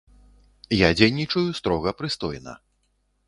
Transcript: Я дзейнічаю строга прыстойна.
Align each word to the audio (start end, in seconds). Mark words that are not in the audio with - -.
Я 0.77 0.89
дзейнічаю 1.01 1.45
строга 1.59 1.93
прыстойна. 1.99 2.57